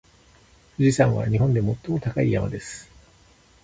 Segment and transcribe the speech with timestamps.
[0.77, 2.89] 富士山は日本で最も高い山です。